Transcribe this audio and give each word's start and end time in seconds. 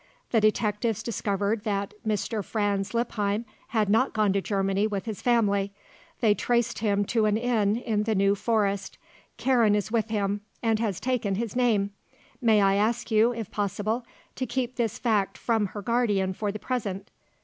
The 0.31 0.41
detectives 0.41 1.03
discovered 1.03 1.63
that 1.63 1.93
Mr. 2.03 2.43
Franz 2.43 2.95
Lippheim 2.95 3.45
had 3.67 3.87
not 3.87 4.13
gone 4.13 4.33
to 4.33 4.41
Germany 4.41 4.87
with 4.87 5.05
his 5.05 5.21
family. 5.21 5.73
They 6.21 6.33
traced 6.33 6.79
him 6.79 7.05
to 7.05 7.25
an 7.27 7.37
inn 7.37 7.75
in 7.75 8.01
the 8.01 8.15
New 8.15 8.33
Forest. 8.33 8.97
Karen 9.37 9.75
is 9.75 9.91
with 9.91 10.09
him 10.09 10.41
and 10.63 10.79
has 10.79 10.99
taken 10.99 11.35
his 11.35 11.55
name. 11.55 11.91
May 12.41 12.63
I 12.63 12.77
ask 12.77 13.11
you, 13.11 13.31
if 13.31 13.51
possible, 13.51 14.03
to 14.37 14.47
keep 14.47 14.75
this 14.75 14.97
fact 14.97 15.37
from 15.37 15.67
her 15.67 15.83
guardian 15.83 16.33
for 16.33 16.51
the 16.51 16.57
present. 16.57 17.11